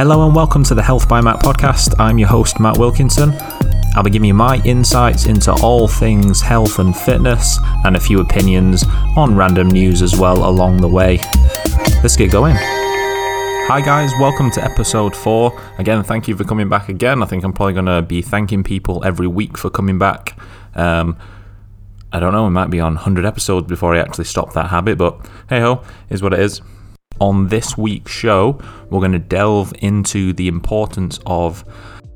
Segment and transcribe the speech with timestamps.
[0.00, 1.94] Hello and welcome to the Health by Matt podcast.
[1.98, 3.34] I'm your host, Matt Wilkinson.
[3.94, 8.22] I'll be giving you my insights into all things health and fitness and a few
[8.22, 8.82] opinions
[9.14, 11.18] on random news as well along the way.
[12.02, 12.56] Let's get going.
[12.56, 15.60] Hi, guys, welcome to episode four.
[15.76, 17.22] Again, thank you for coming back again.
[17.22, 20.34] I think I'm probably going to be thanking people every week for coming back.
[20.74, 21.18] Um,
[22.10, 24.96] I don't know, it might be on 100 episodes before I actually stop that habit,
[24.96, 26.62] but hey ho, is what it is.
[27.20, 31.64] On this week's show, we're going to delve into the importance of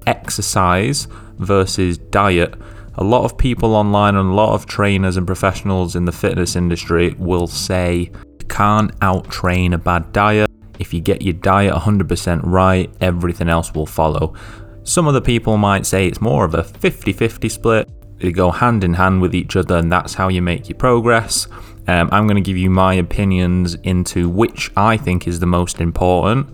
[0.07, 1.07] exercise
[1.39, 2.55] versus diet.
[2.97, 6.57] A lot of people online and a lot of trainers and professionals in the fitness
[6.57, 11.75] industry will say you can't out train a bad diet if you get your diet
[11.75, 14.35] 100% right, everything else will follow.
[14.83, 17.89] Some other people might say it's more of a 50 50 split.
[18.19, 21.49] They go hand in hand with each other, and that's how you make your progress.
[21.87, 25.81] Um, I'm going to give you my opinions into which I think is the most
[25.81, 26.49] important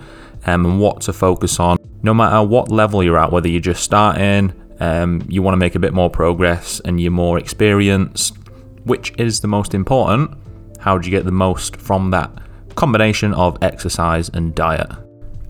[0.46, 1.78] um, and what to focus on.
[2.02, 5.74] No matter what level you're at, whether you're just starting, um, you want to make
[5.74, 8.36] a bit more progress, and you're more experienced,
[8.84, 10.36] which is the most important?
[10.78, 12.30] How do you get the most from that?
[12.74, 14.91] combination of exercise and diet.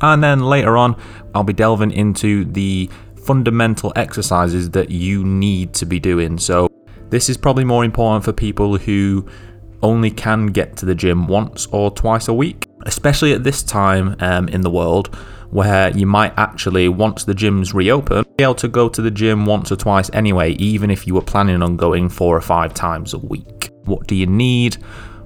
[0.00, 1.00] And then later on,
[1.34, 2.90] I'll be delving into the
[3.24, 6.38] fundamental exercises that you need to be doing.
[6.38, 6.68] So,
[7.10, 9.26] this is probably more important for people who
[9.82, 14.16] only can get to the gym once or twice a week, especially at this time
[14.20, 15.14] um, in the world
[15.50, 19.46] where you might actually, once the gyms reopen, be able to go to the gym
[19.46, 23.14] once or twice anyway, even if you were planning on going four or five times
[23.14, 23.70] a week.
[23.84, 24.74] What do you need?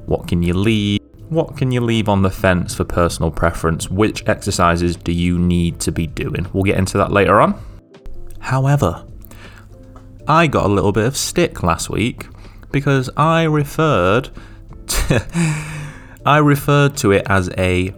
[0.07, 1.01] What can you leave?
[1.29, 3.91] What can you leave on the fence for personal preference?
[3.91, 6.47] Which exercises do you need to be doing?
[6.53, 7.59] We'll get into that later on.
[8.39, 9.07] However,
[10.27, 12.27] I got a little bit of stick last week
[12.75, 14.31] because I referred
[14.89, 15.25] to,
[16.27, 17.91] I referred to it as a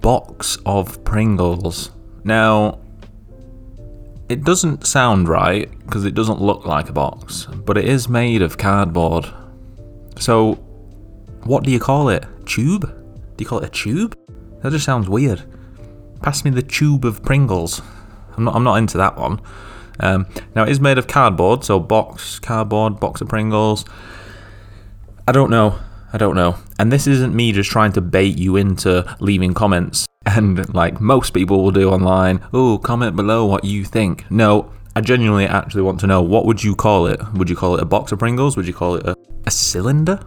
[0.00, 1.90] box of Pringles.
[2.24, 2.80] Now,
[4.30, 8.40] it doesn't sound right because it doesn't look like a box, but it is made
[8.40, 9.26] of cardboard.
[10.18, 10.54] So,
[11.44, 12.24] what do you call it?
[12.46, 12.88] Tube?
[13.36, 14.18] Do you call it a tube?
[14.62, 15.42] That just sounds weird.
[16.22, 17.82] Pass me the tube of Pringles.
[18.38, 18.54] I'm not.
[18.54, 19.42] I'm not into that one.
[20.00, 23.84] Um, now it is made of cardboard, so box, cardboard, box of Pringles.
[25.26, 25.78] I don't know.
[26.12, 26.56] I don't know.
[26.78, 31.30] And this isn't me just trying to bait you into leaving comments and like most
[31.30, 32.40] people will do online.
[32.52, 34.28] Oh, comment below what you think.
[34.30, 37.20] No, I genuinely actually want to know what would you call it?
[37.34, 38.56] Would you call it a box of Pringles?
[38.56, 39.16] Would you call it a,
[39.46, 40.20] a cylinder?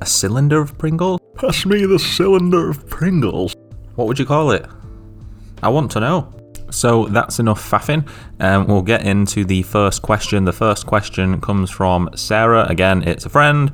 [0.00, 1.20] A cylinder of Pringles?
[1.36, 3.54] Pass me the cylinder of Pringles.
[3.94, 4.66] What would you call it?
[5.62, 6.32] I want to know.
[6.70, 8.08] So that's enough faffing.
[8.40, 10.44] Um, we'll get into the first question.
[10.44, 12.66] The first question comes from Sarah.
[12.68, 13.72] Again, it's a friend.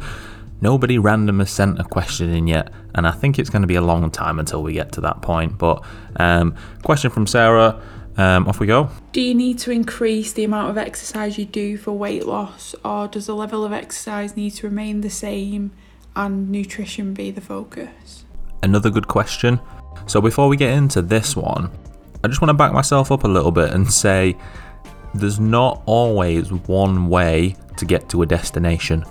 [0.60, 3.76] Nobody random has sent a question in yet, and I think it's going to be
[3.76, 5.58] a long time until we get to that point.
[5.58, 5.82] But
[6.16, 7.80] um, question from Sarah.
[8.16, 8.90] Um, off we go.
[9.12, 13.08] Do you need to increase the amount of exercise you do for weight loss, or
[13.08, 15.70] does the level of exercise need to remain the same
[16.14, 18.24] and nutrition be the focus?
[18.62, 19.60] Another good question.
[20.06, 21.70] So before we get into this one,
[22.22, 24.36] I just want to back myself up a little bit and say
[25.14, 29.04] there's not always one way to get to a destination.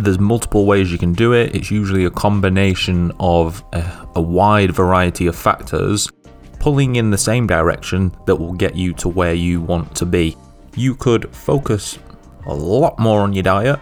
[0.00, 1.54] There's multiple ways you can do it.
[1.54, 6.10] It's usually a combination of a, a wide variety of factors
[6.58, 10.36] pulling in the same direction that will get you to where you want to be.
[10.74, 11.98] You could focus
[12.46, 13.78] a lot more on your diet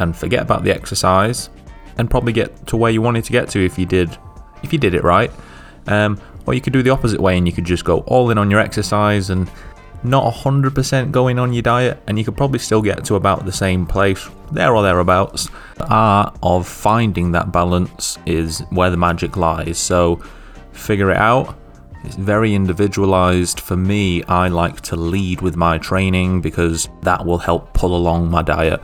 [0.00, 1.50] and forget about the exercise
[1.98, 4.18] and probably get to where you wanted to get to if you did
[4.64, 5.30] if you did it right.
[5.86, 8.38] Um, or you could do the opposite way and you could just go all in
[8.38, 9.48] on your exercise and
[10.04, 13.52] not 100% going on your diet, and you could probably still get to about the
[13.52, 15.48] same place, there or thereabouts.
[15.76, 19.78] The art of finding that balance is where the magic lies.
[19.78, 20.22] So
[20.72, 21.58] figure it out.
[22.04, 23.60] It's very individualized.
[23.60, 28.30] For me, I like to lead with my training because that will help pull along
[28.30, 28.80] my diet.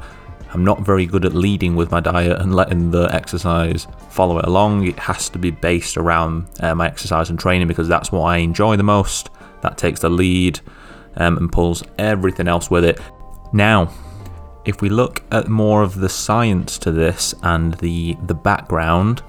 [0.52, 4.46] I'm not very good at leading with my diet and letting the exercise follow it
[4.46, 4.86] along.
[4.86, 8.38] It has to be based around uh, my exercise and training because that's what I
[8.38, 9.30] enjoy the most.
[9.60, 10.60] That takes the lead
[11.16, 13.00] um, and pulls everything else with it.
[13.52, 13.92] Now,
[14.64, 19.20] if we look at more of the science to this and the the background,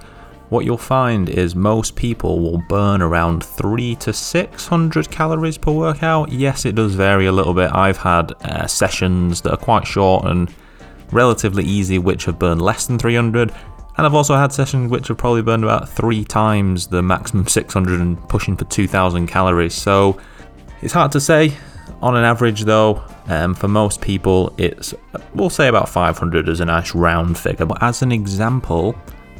[0.50, 5.72] what you'll find is most people will burn around three to six hundred calories per
[5.72, 6.30] workout.
[6.30, 7.70] Yes, it does vary a little bit.
[7.74, 10.52] I've had uh, sessions that are quite short and
[11.10, 13.52] relatively easy, which have burned less than 300.
[13.96, 18.00] And I've also had sessions which have probably burned about three times the maximum 600
[18.00, 19.74] and pushing for 2,000 calories.
[19.74, 20.18] So
[20.80, 21.54] it's hard to say.
[22.00, 24.94] On an average, though, um, for most people, it's
[25.34, 27.66] we'll say about 500 as a nice round figure.
[27.66, 28.96] But as an example,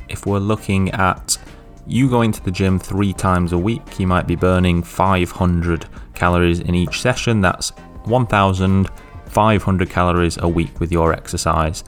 [0.09, 1.39] if we're looking at
[1.87, 6.61] you going to the gym three times a week, you might be burning 500 calories
[6.61, 7.41] in each session.
[7.41, 7.71] That's
[8.05, 11.83] 1,500 calories a week with your exercise.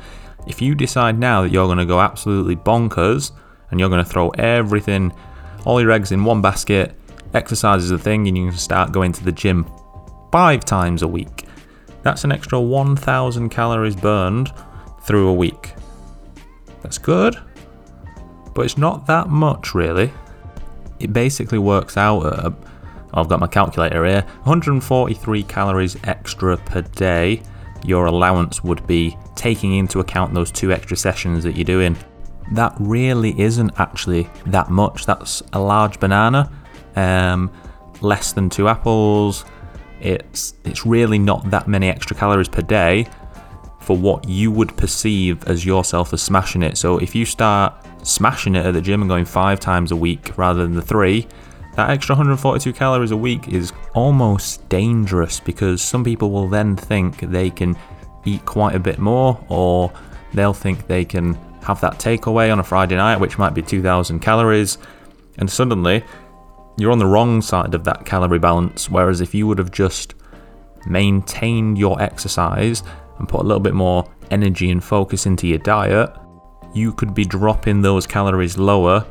[0.46, 3.32] If you decide now that you're going to go absolutely bonkers
[3.70, 5.12] and you're going to throw everything,
[5.64, 6.94] all your eggs in one basket,
[7.32, 9.66] exercise is the thing, and you can start going to the gym
[10.34, 11.46] five times a week,
[12.02, 14.52] that's an extra 1,000 calories burned
[15.02, 15.74] through a week.
[16.82, 17.38] That's good,
[18.52, 20.12] but it's not that much really.
[20.98, 22.52] It basically works out at,
[23.12, 27.40] I've got my calculator here, 143 calories extra per day.
[27.84, 31.96] Your allowance would be taking into account those two extra sessions that you're doing.
[32.50, 35.06] That really isn't actually that much.
[35.06, 36.50] That's a large banana,
[36.96, 37.52] um,
[38.00, 39.44] less than two apples.
[40.04, 43.08] It's it's really not that many extra calories per day
[43.80, 46.78] for what you would perceive as yourself as smashing it.
[46.78, 50.36] So if you start smashing it at the gym and going five times a week
[50.38, 51.26] rather than the three,
[51.76, 57.20] that extra 142 calories a week is almost dangerous because some people will then think
[57.20, 57.76] they can
[58.24, 59.92] eat quite a bit more or
[60.32, 64.20] they'll think they can have that takeaway on a Friday night, which might be 2,000
[64.20, 64.78] calories,
[65.38, 66.04] and suddenly
[66.76, 68.90] you're on the wrong side of that calorie balance.
[68.90, 70.14] Whereas if you would have just
[70.86, 72.82] maintained your exercise
[73.18, 76.10] and put a little bit more energy and focus into your diet,
[76.74, 79.06] you could be dropping those calories lower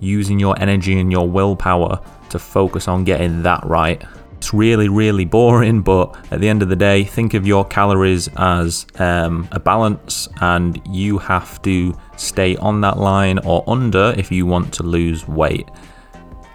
[0.00, 2.00] using your energy and your willpower
[2.30, 4.02] to focus on getting that right.
[4.36, 8.28] It's really, really boring, but at the end of the day, think of your calories
[8.36, 14.30] as um, a balance, and you have to stay on that line or under if
[14.30, 15.68] you want to lose weight.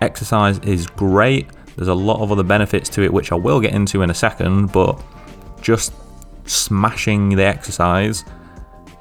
[0.03, 1.47] Exercise is great,
[1.77, 4.13] there's a lot of other benefits to it, which I will get into in a
[4.13, 5.01] second, but
[5.61, 5.93] just
[6.45, 8.25] smashing the exercise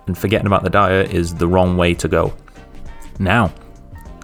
[0.06, 2.32] and forgetting about the diet is the wrong way to go.
[3.19, 3.52] Now,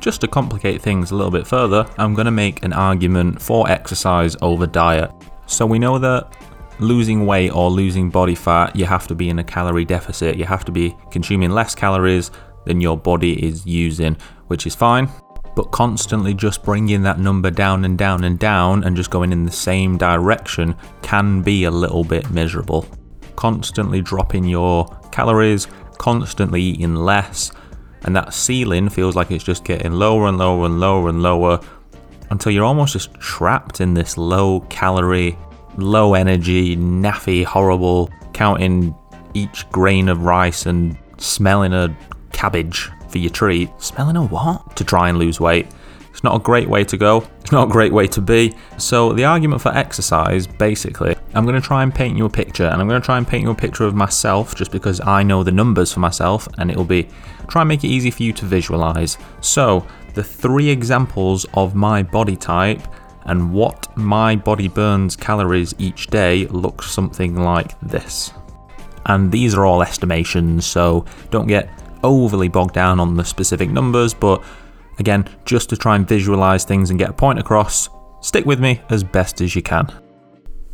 [0.01, 3.69] just to complicate things a little bit further, I'm going to make an argument for
[3.69, 5.11] exercise over diet.
[5.47, 6.33] So we know that
[6.79, 10.37] losing weight or losing body fat, you have to be in a calorie deficit.
[10.37, 12.31] You have to be consuming less calories
[12.67, 14.17] than your body is using,
[14.47, 15.09] which is fine.
[15.59, 19.45] But constantly just bringing that number down and down and down and just going in
[19.45, 22.87] the same direction can be a little bit miserable.
[23.35, 25.67] Constantly dropping your calories,
[25.99, 27.51] constantly eating less,
[28.03, 31.59] and that ceiling feels like it's just getting lower and lower and lower and lower
[32.31, 35.37] until you're almost just trapped in this low calorie,
[35.77, 38.95] low energy, naffy, horrible, counting
[39.35, 41.99] each grain of rice and smelling a
[42.31, 43.71] cabbage for your treat.
[43.83, 44.77] Smelling a what?
[44.77, 45.67] To try and lose weight.
[46.11, 47.29] It's not a great way to go.
[47.41, 48.53] It's not a great way to be.
[48.77, 52.67] So, the argument for exercise basically, I'm going to try and paint you a picture,
[52.67, 55.23] and I'm going to try and paint you a picture of myself just because I
[55.23, 57.09] know the numbers for myself, and it'll be
[57.47, 59.17] try and make it easy for you to visualize.
[59.41, 62.83] So, the three examples of my body type
[63.27, 68.33] and what my body burns calories each day looks something like this.
[69.07, 71.71] And these are all estimations, so don't get
[72.03, 74.43] overly bogged down on the specific numbers, but
[74.99, 77.89] Again, just to try and visualize things and get a point across,
[78.21, 79.89] stick with me as best as you can.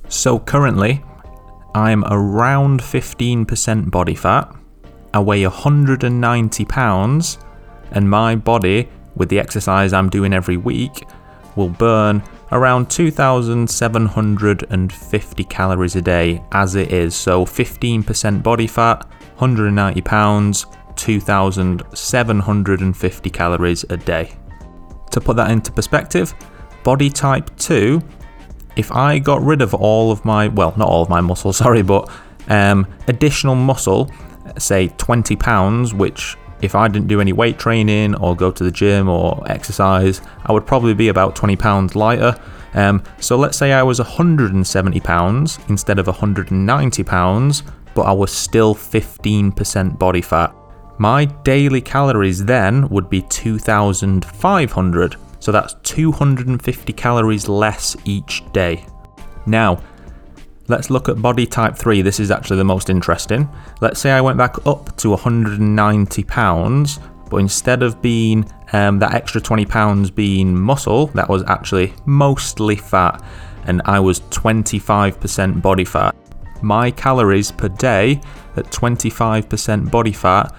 [0.09, 1.05] So, currently,
[1.75, 4.51] I'm around 15% body fat,
[5.13, 7.37] I weigh 190 pounds,
[7.91, 11.07] and my body, with the exercise I'm doing every week,
[11.55, 17.15] will burn around 2,750 calories a day as it is.
[17.15, 20.65] So 15% body fat, 190 pounds,
[21.05, 24.33] 2,750 calories a day.
[25.11, 26.33] To put that into perspective,
[26.83, 28.01] body type 2,
[28.77, 31.83] if I got rid of all of my, well, not all of my muscle, sorry,
[31.83, 32.11] but
[32.49, 34.11] um, additional muscle,
[34.57, 38.71] say 20 pounds, which if I didn't do any weight training or go to the
[38.71, 42.35] gym or exercise, I would probably be about 20 pounds lighter.
[42.73, 47.63] Um, so let's say I was 170 pounds instead of 190 pounds,
[47.95, 50.55] but I was still 15% body fat.
[50.99, 58.87] My daily calories then would be 2,500, so that's 250 calories less each day.
[59.45, 59.83] Now,
[60.69, 62.03] let's look at body type 3.
[62.03, 63.49] This is actually the most interesting.
[63.81, 69.15] Let's say I went back up to 190 pounds, but instead of being um, that
[69.15, 73.21] extra 20 pounds being muscle, that was actually mostly fat,
[73.67, 76.15] and I was 25% body fat.
[76.63, 78.21] My calories per day
[78.57, 80.55] at 25% body fat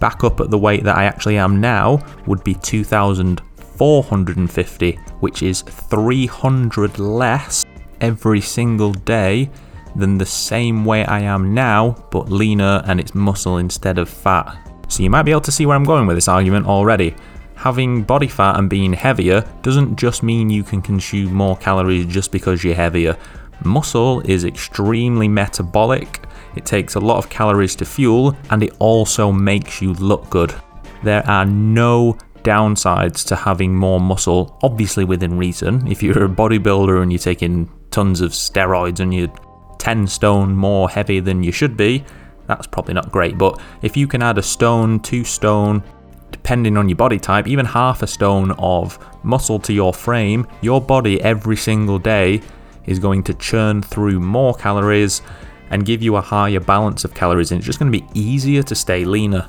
[0.00, 5.62] back up at the weight that I actually am now would be 2,450, which is
[5.62, 7.64] 300 less
[8.00, 9.50] every single day
[9.94, 14.56] than the same weight I am now, but leaner and it's muscle instead of fat.
[14.88, 17.14] So you might be able to see where I'm going with this argument already.
[17.56, 22.30] having body fat and being heavier doesn't just mean you can consume more calories just
[22.30, 23.16] because you're heavier.
[23.64, 26.20] Muscle is extremely metabolic,
[26.56, 30.54] it takes a lot of calories to fuel, and it also makes you look good.
[31.02, 35.86] There are no downsides to having more muscle, obviously within reason.
[35.86, 39.32] If you're a bodybuilder and you're taking tons of steroids and you're
[39.78, 42.04] 10 stone more heavy than you should be,
[42.46, 43.36] that's probably not great.
[43.36, 45.82] But if you can add a stone, two stone,
[46.30, 50.80] depending on your body type, even half a stone of muscle to your frame, your
[50.80, 52.40] body every single day
[52.86, 55.22] is going to churn through more calories
[55.70, 58.62] and give you a higher balance of calories, and it's just going to be easier
[58.62, 59.48] to stay leaner.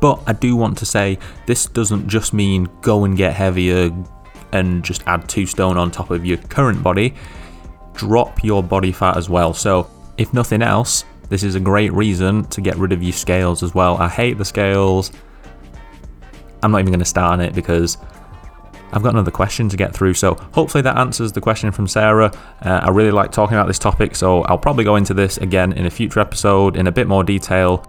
[0.00, 3.90] But I do want to say this doesn't just mean go and get heavier
[4.52, 7.14] and just add two stone on top of your current body.
[7.94, 9.52] Drop your body fat as well.
[9.52, 13.62] So, if nothing else, this is a great reason to get rid of your scales
[13.62, 13.96] as well.
[13.98, 15.12] I hate the scales.
[16.62, 17.98] I'm not even going to start on it because
[18.92, 20.14] I've got another question to get through.
[20.14, 22.32] So hopefully that answers the question from Sarah.
[22.62, 25.72] Uh, I really like talking about this topic, so I'll probably go into this again
[25.72, 27.86] in a future episode in a bit more detail.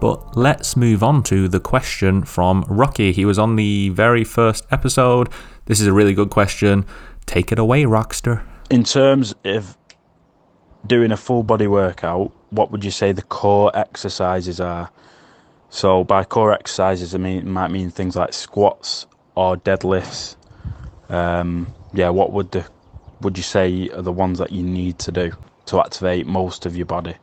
[0.00, 3.12] But let's move on to the question from Rocky.
[3.12, 5.28] He was on the very first episode.
[5.66, 6.86] This is a really good question.
[7.26, 8.44] Take it away, Rockster.
[8.70, 9.76] In terms of
[10.86, 14.90] doing a full body workout, what would you say the core exercises are?
[15.68, 19.06] So by core exercises, I mean it might mean things like squats
[19.38, 20.34] or deadlifts.
[21.08, 22.66] Um, yeah, what would the
[23.20, 25.32] would you say are the ones that you need to do
[25.66, 27.14] to activate most of your body?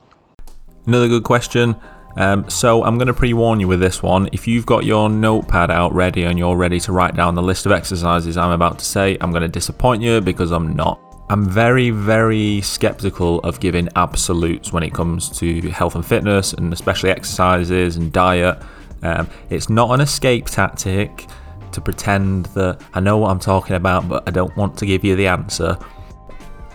[0.85, 1.75] Another good question.
[2.15, 4.29] Um, so I'm going to pre-warn you with this one.
[4.31, 7.65] If you've got your notepad out ready and you're ready to write down the list
[7.65, 11.01] of exercises I'm about to say, I'm going to disappoint you because I'm not.
[11.29, 16.71] I'm very, very skeptical of giving absolutes when it comes to health and fitness, and
[16.71, 18.57] especially exercises and diet.
[19.01, 21.27] Um, it's not an escape tactic
[21.75, 25.03] to pretend that I know what I'm talking about, but I don't want to give
[25.03, 25.77] you the answer.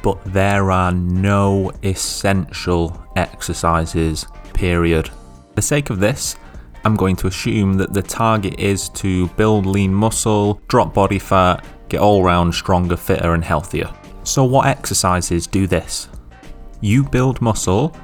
[0.02, 5.08] But there are no essential exercises, period.
[5.08, 6.36] For the sake of this,
[6.84, 11.64] I'm going to assume that the target is to build lean muscle, drop body fat,
[11.88, 13.92] get all round stronger, fitter, and healthier.
[14.22, 16.08] So, what exercises do this?
[16.80, 17.94] You build muscle,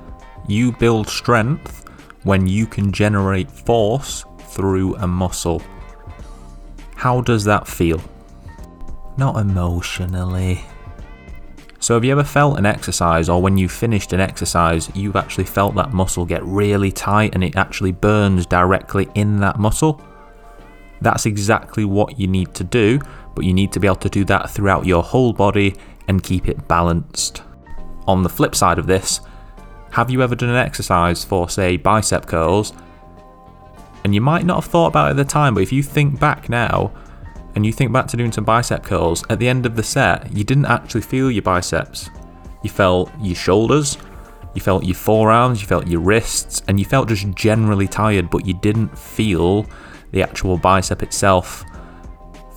[0.48, 1.88] you build strength
[2.24, 5.62] when you can generate force through a muscle.
[7.06, 8.02] How does that feel?
[9.16, 10.62] Not emotionally.
[11.78, 15.44] So, have you ever felt an exercise, or when you finished an exercise, you've actually
[15.44, 20.02] felt that muscle get really tight and it actually burns directly in that muscle?
[21.00, 22.98] That's exactly what you need to do,
[23.36, 25.76] but you need to be able to do that throughout your whole body
[26.08, 27.40] and keep it balanced.
[28.08, 29.20] On the flip side of this,
[29.92, 32.72] have you ever done an exercise for, say, bicep curls?
[34.06, 36.20] And you might not have thought about it at the time, but if you think
[36.20, 36.92] back now,
[37.56, 40.32] and you think back to doing some bicep curls, at the end of the set,
[40.32, 42.08] you didn't actually feel your biceps.
[42.62, 43.98] You felt your shoulders,
[44.54, 48.46] you felt your forearms, you felt your wrists, and you felt just generally tired, but
[48.46, 49.66] you didn't feel
[50.12, 51.64] the actual bicep itself.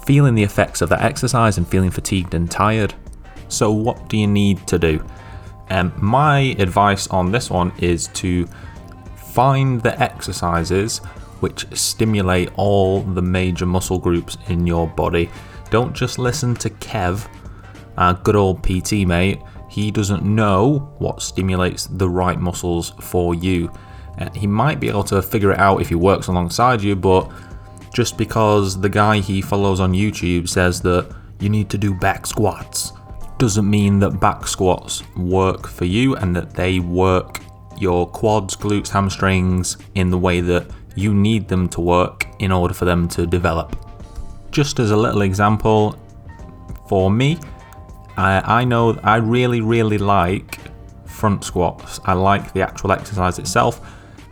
[0.05, 2.93] Feeling the effects of that exercise and feeling fatigued and tired.
[3.47, 5.03] So, what do you need to do?
[5.71, 8.47] Um, my advice on this one is to
[9.33, 11.01] find the exercises
[11.39, 15.29] which stimulate all the major muscle groups in your body.
[15.69, 17.27] Don't just listen to Kev,
[17.97, 19.39] our good old PT mate.
[19.69, 23.71] He doesn't know what stimulates the right muscles for you.
[24.17, 27.29] Uh, he might be able to figure it out if he works alongside you, but
[27.93, 32.25] just because the guy he follows on YouTube says that you need to do back
[32.25, 32.93] squats
[33.37, 37.39] doesn't mean that back squats work for you and that they work
[37.77, 40.69] your quads, glutes, hamstrings in the way that
[40.99, 43.75] you need them to work in order for them to develop.
[44.51, 45.95] Just as a little example,
[46.87, 47.39] for me,
[48.17, 50.59] I, I know I really, really like
[51.05, 51.99] front squats.
[52.03, 53.79] I like the actual exercise itself.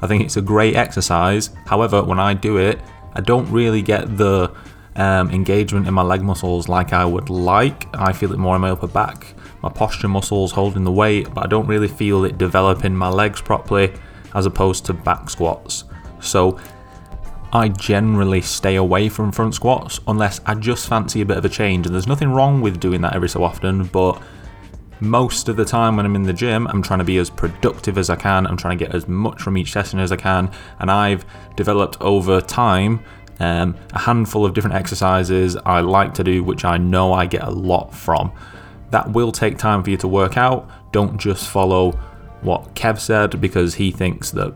[0.01, 1.51] I think it's a great exercise.
[1.65, 2.79] However, when I do it,
[3.13, 4.53] I don't really get the
[4.95, 7.87] um, engagement in my leg muscles like I would like.
[7.95, 11.45] I feel it more in my upper back, my posture muscles holding the weight, but
[11.45, 13.93] I don't really feel it developing my legs properly
[14.33, 15.85] as opposed to back squats.
[16.19, 16.59] So
[17.53, 21.49] I generally stay away from front squats unless I just fancy a bit of a
[21.49, 21.85] change.
[21.85, 24.21] And there's nothing wrong with doing that every so often, but
[24.99, 27.97] most of the time when I'm in the gym, I'm trying to be as productive
[27.97, 28.47] as I can.
[28.47, 30.51] I'm trying to get as much from each session as I can.
[30.79, 33.03] And I've developed over time
[33.39, 37.43] um, a handful of different exercises I like to do, which I know I get
[37.43, 38.31] a lot from.
[38.89, 40.69] That will take time for you to work out.
[40.91, 41.91] Don't just follow
[42.41, 44.55] what Kev said because he thinks that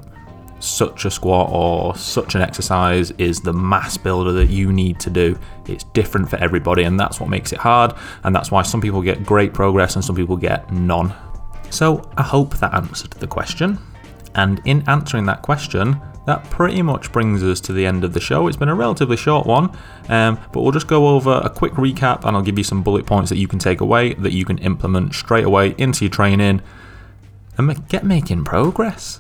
[0.63, 5.09] such a squat or such an exercise is the mass builder that you need to
[5.09, 5.37] do.
[5.67, 9.01] It's different for everybody, and that's what makes it hard, and that's why some people
[9.01, 11.13] get great progress and some people get none.
[11.69, 13.79] So, I hope that answered the question.
[14.35, 18.19] And in answering that question, that pretty much brings us to the end of the
[18.19, 18.47] show.
[18.47, 19.75] It's been a relatively short one,
[20.07, 23.05] um, but we'll just go over a quick recap and I'll give you some bullet
[23.05, 26.61] points that you can take away that you can implement straight away into your training
[27.57, 29.19] and get making progress.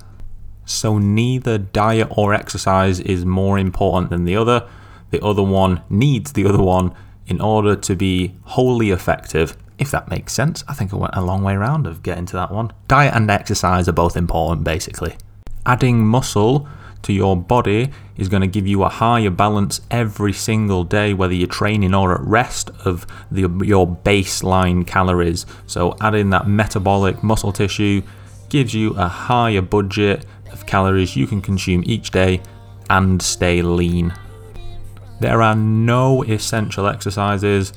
[0.65, 4.67] So, neither diet or exercise is more important than the other.
[5.09, 6.93] The other one needs the other one
[7.27, 10.63] in order to be wholly effective, if that makes sense.
[10.67, 12.71] I think I went a long way around of getting to that one.
[12.87, 15.15] Diet and exercise are both important, basically.
[15.65, 16.67] Adding muscle
[17.03, 21.33] to your body is going to give you a higher balance every single day, whether
[21.33, 25.45] you're training or at rest, of the, your baseline calories.
[25.65, 28.03] So, adding that metabolic muscle tissue
[28.51, 32.39] gives you a higher budget of calories you can consume each day
[32.89, 34.13] and stay lean.
[35.19, 37.73] There are no essential exercises.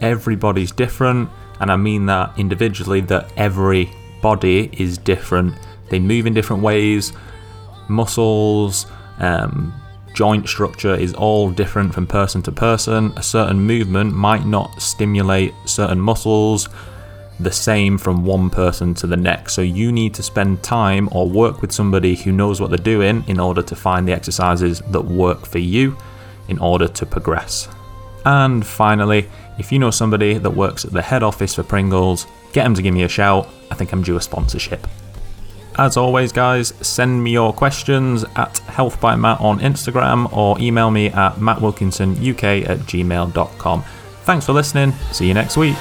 [0.00, 3.90] Everybody's different, and I mean that individually, that every
[4.22, 5.54] body is different.
[5.90, 7.12] They move in different ways
[7.88, 8.86] muscles,
[9.18, 9.72] um,
[10.14, 13.12] joint structure is all different from person to person.
[13.16, 16.68] A certain movement might not stimulate certain muscles
[17.40, 19.54] the same from one person to the next.
[19.54, 23.24] So you need to spend time or work with somebody who knows what they're doing
[23.26, 25.96] in order to find the exercises that work for you
[26.48, 27.68] in order to progress.
[28.24, 32.64] And finally, if you know somebody that works at the head office for Pringles, get
[32.64, 33.48] them to give me a shout.
[33.70, 34.86] I think I'm due a sponsorship.
[35.76, 40.90] As always, guys, send me your questions at Health by Matt on Instagram or email
[40.90, 43.82] me at mattwilkinsonuk at gmail.com.
[44.22, 44.92] Thanks for listening.
[45.12, 45.76] See you next week.